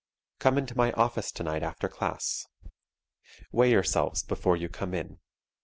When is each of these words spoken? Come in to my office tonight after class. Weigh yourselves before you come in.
Come 0.39 0.57
in 0.57 0.65
to 0.65 0.75
my 0.75 0.91
office 0.93 1.31
tonight 1.31 1.61
after 1.61 1.87
class. 1.87 2.47
Weigh 3.51 3.69
yourselves 3.69 4.23
before 4.23 4.57
you 4.57 4.67
come 4.67 4.95
in. 4.95 5.19